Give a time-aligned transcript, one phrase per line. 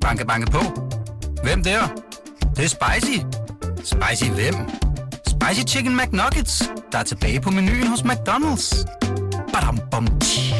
[0.00, 0.60] Banke, banke på.
[1.42, 1.80] Hvem der?
[2.40, 3.18] Det, det er spicy.
[3.84, 4.54] Spicy hvem?
[5.26, 8.84] Spicy Chicken McNuggets, der er tilbage på menuen hos McDonald's.
[9.52, 10.54] Badum, bom, tji.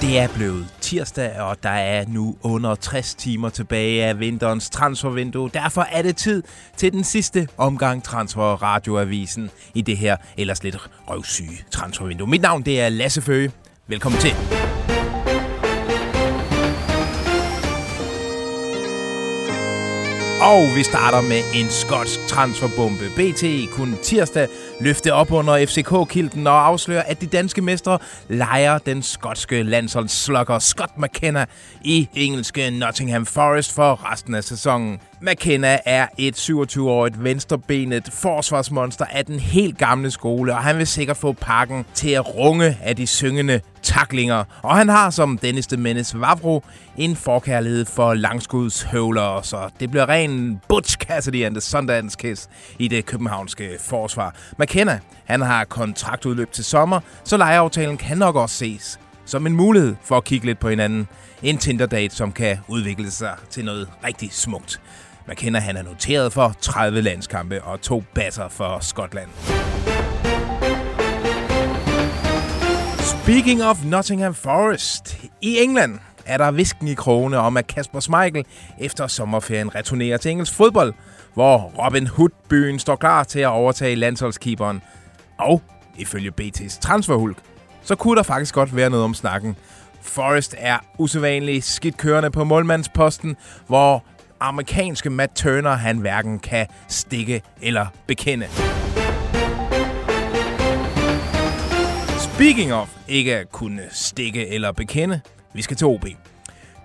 [0.00, 5.50] Det er blevet tirsdag, og der er nu under 60 timer tilbage af vinterens transfervindue.
[5.54, 6.42] Derfor er det tid
[6.76, 10.76] til den sidste omgang Transfer Radioavisen i det her ellers lidt
[11.08, 12.28] røvsyge transfervindue.
[12.28, 13.50] Mit navn det er Lasse Føge.
[13.88, 14.32] Velkommen til.
[20.42, 23.04] Og vi starter med en skotsk transferbombe.
[23.16, 24.48] BT kunne tirsdag
[24.80, 30.98] løfte op under FCK-kilden og afsløre, at de danske mestre leger den skotske landsholdsslugger Scott
[30.98, 31.44] McKenna
[31.82, 35.00] i engelske Nottingham Forest for resten af sæsonen.
[35.22, 41.16] McKenna er et 27-årigt venstrebenet forsvarsmonster af den helt gamle skole, og han vil sikkert
[41.16, 44.44] få pakken til at runge af de syngende taklinger.
[44.62, 46.62] Og han har som Dennis de Menes Vavro
[46.96, 52.48] en forkærlighed for langskudshøvler, så det bliver ren Butch Cassidy and the Sundance Kiss
[52.78, 54.34] i det københavnske forsvar.
[54.58, 59.94] McKenna, han har kontraktudløb til sommer, så lejeaftalen kan nok også ses som en mulighed
[60.04, 61.08] for at kigge lidt på hinanden.
[61.42, 64.80] En Tinder-date, som kan udvikle sig til noget rigtig smukt.
[65.28, 69.28] McKenna han er noteret for 30 landskampe og to batter for Skotland.
[73.22, 78.44] Speaking of Nottingham Forest, i England er der visken i krone om, at Kasper Schmeichel
[78.80, 80.94] efter sommerferien returnerer til engelsk fodbold,
[81.34, 84.82] hvor Robin Hood-byen står klar til at overtage landsholdskeeperen.
[85.38, 85.62] Og
[85.98, 87.36] ifølge BT's transferhulk,
[87.82, 89.56] så kunne der faktisk godt være noget om snakken.
[90.02, 93.36] Forest er usædvanligt skidt kørende på målmandsposten,
[93.66, 94.04] hvor
[94.48, 98.46] amerikanske Matt Turner han hverken kan stikke eller bekende.
[102.18, 105.20] Speaking of ikke at kunne stikke eller bekende,
[105.54, 106.06] vi skal til OB.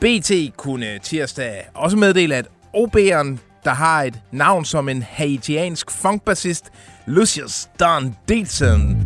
[0.00, 6.70] BT kunne tirsdag også meddele, at OB'eren, der har et navn som en haitiansk funkbassist,
[7.06, 9.03] Lucius Don Dietzen,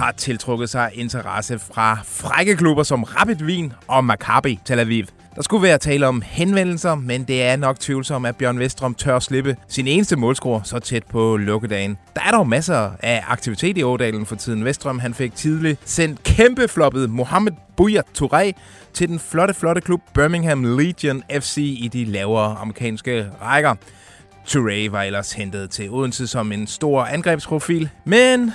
[0.00, 5.04] har tiltrukket sig interesse fra frække klubber som Rapid Wien og Maccabi Tel Aviv.
[5.34, 9.18] Der skulle være tale om henvendelser, men det er nok tvivlsomt, at Bjørn Vestrom tør
[9.18, 11.98] slippe sin eneste målscore så tæt på lukkedagen.
[12.14, 14.64] Der er dog masser af aktivitet i Ådalen for tiden.
[14.64, 18.52] Vestrom han fik tidligt sendt kæmpefloppet Mohamed Bouya Touré
[18.94, 23.74] til den flotte, flotte klub Birmingham Legion FC i de lavere amerikanske rækker.
[24.48, 28.52] Touré var ellers hentet til Odense som en stor angrebsprofil, men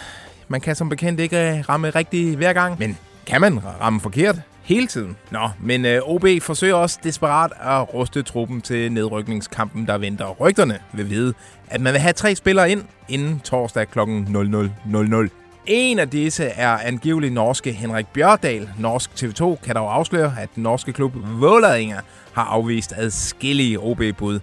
[0.48, 2.80] man kan som bekendt ikke øh, ramme rigtigt hver gang.
[2.80, 4.42] Men kan man ramme forkert?
[4.66, 5.16] hele tiden.
[5.32, 10.26] Nå, men øh, OB forsøger også desperat at ruste truppen til nedrykningskampen, der venter.
[10.26, 11.34] Rygterne vil vide,
[11.68, 14.00] at man vil have tre spillere ind inden torsdag kl.
[14.00, 15.30] 00.00.
[15.66, 18.70] En af disse er angivelig norske Henrik Bjørdal.
[18.80, 21.98] Norsk TV2 kan dog afsløre, at den norske klub Vålerenga
[22.34, 24.40] har afvist adskillige OB-bud.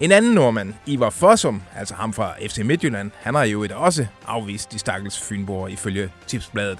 [0.00, 4.06] En anden nordmand, Ivar Fossum, altså ham fra FC Midtjylland, han har jo et også
[4.26, 6.78] afvist de stakkels fynboer ifølge tipsbladet.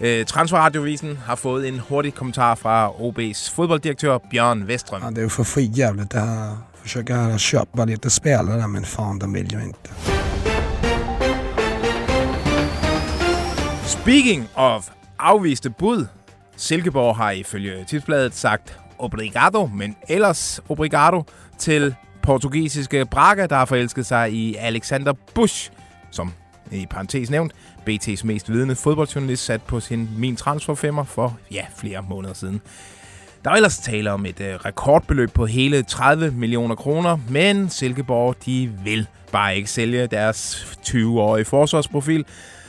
[0.00, 5.02] Øh, Transferradiovisen har fået en hurtig kommentar fra OB's fodbolddirektør Bjørn Vestrøm.
[5.02, 6.56] Ja, det är ju för skit jävligt det här.
[6.82, 9.90] Försöka köpa lite spelare men fan de vill ju inte.
[13.86, 16.06] Speaking of afviste bud,
[16.56, 21.24] Silkeborg har ifølge tipsbladet sagt obrigado, men ellers obrigado
[21.58, 25.70] til portugisiske Braga, der har forelsket sig i Alexander Busch,
[26.10, 26.32] som
[26.72, 27.52] i parentes nævnt,
[27.90, 32.60] BT's mest vidende fodboldjournalist sat på sin min transferfemmer for ja, flere måneder siden.
[33.44, 38.36] Der er ellers tale om et øh, rekordbeløb på hele 30 millioner kroner, men Silkeborg
[38.46, 42.24] de vil bare ikke sælge deres 20-årige forsvarsprofil,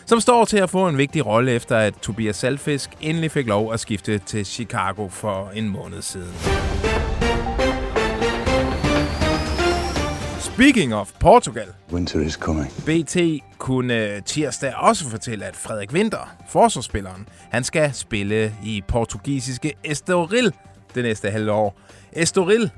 [0.06, 3.74] som står til at få en vigtig rolle efter at Tobias Salfisk endelig fik lov
[3.74, 6.34] at skifte til Chicago for en måned siden.
[10.54, 12.68] Speaking of Portugal, Winter is coming.
[12.86, 13.18] BT
[13.58, 20.54] kunne tirsdag også fortælle, at Frederik Winter, forsvarsspilleren, han skal spille i portugisiske Estoril
[20.96, 21.80] det næste halve år.
[22.12, 22.72] Estoril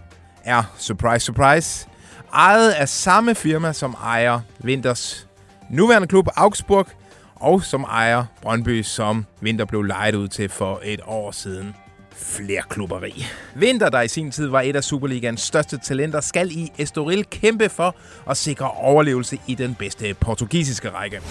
[0.44, 1.88] er, surprise, surprise,
[2.34, 5.28] ejet af samme firma, som ejer Winters
[5.70, 6.88] nuværende klub Augsburg,
[7.36, 11.76] og som ejer Brøndby, som Winter blev lejet ud til for et år siden
[12.18, 13.26] flere klubberi.
[13.60, 17.70] Winter, der i sin tid var et af Superligans største talenter, skal i Estoril kæmpe
[17.70, 17.96] for
[18.30, 21.22] at sikre overlevelse i den bedste portugisiske række.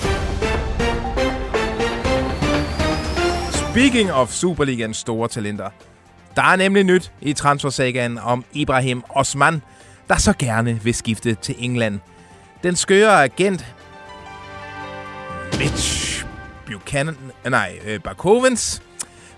[3.70, 5.70] Speaking of Superligans store talenter,
[6.36, 9.62] der er nemlig nyt i transfersagaen om Ibrahim Osman,
[10.08, 12.00] der så gerne vil skifte til England.
[12.62, 13.74] Den skøre agent
[15.58, 16.24] Mitch
[16.66, 17.16] Buchanan,
[17.50, 18.82] nej, øh, Barkovens,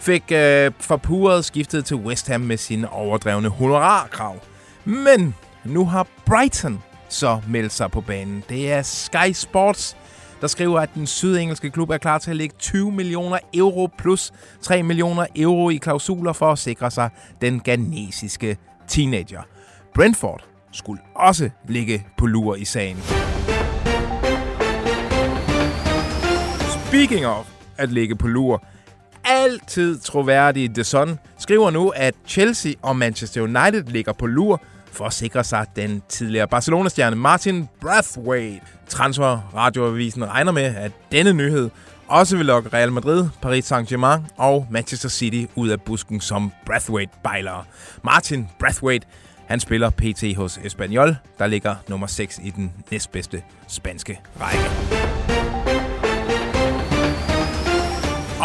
[0.06, 4.37] fik øh, forpuret skiftet til West Ham med sine overdrevne honorarkrav.
[4.85, 8.44] Men nu har Brighton så meldt sig på banen.
[8.49, 9.97] Det er Sky Sports,
[10.41, 14.32] der skriver, at den sydengelske klub er klar til at lægge 20 millioner euro plus
[14.61, 17.11] 3 millioner euro i klausuler for at sikre sig
[17.41, 18.56] den ganesiske
[18.88, 19.43] teenager.
[19.94, 22.97] Brentford skulle også ligge på lur i sagen.
[26.87, 27.47] Speaking of
[27.79, 28.62] at ligge på lur,
[29.47, 34.63] altid troværdige The Sun skriver nu, at Chelsea og Manchester United ligger på lur
[34.93, 38.61] for at sikre sig den tidligere Barcelona-stjerne Martin Brathwaite.
[38.89, 41.71] Transfer Radioavisen regner med, at denne nyhed
[42.09, 47.65] også vil lokke Real Madrid, Paris Saint-Germain og Manchester City ud af busken som Brathwaite-bejlere.
[48.05, 49.07] Martin Brathwaite
[49.47, 55.36] han spiller PT hos Espanyol, der ligger nummer 6 i den næstbedste spanske række.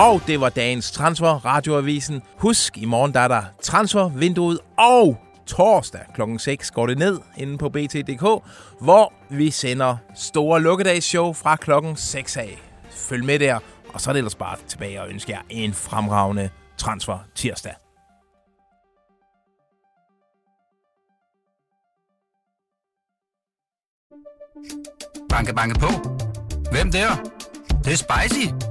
[0.09, 2.21] Og det var dagens transfer radioavisen.
[2.37, 6.21] Husk, i morgen der er der transfervinduet og torsdag kl.
[6.37, 8.43] 6 går det ned inde på bt.dk,
[8.79, 12.61] hvor vi sender store lukkedagsshow fra klokken 6 af.
[12.89, 13.59] Følg med der,
[13.93, 17.73] og så er det ellers bare tilbage og ønsker jer en fremragende transfer tirsdag.
[25.29, 25.87] Banke, banke på.
[26.71, 27.09] Hvem der?
[27.67, 28.70] Det, det er spicy.